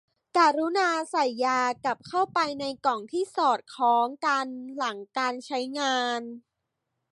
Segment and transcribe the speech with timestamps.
[0.37, 6.21] กรุณาใส่ยากลับเข้าไปในกล่องที่สอดคล้องกันหลังการใช้งาน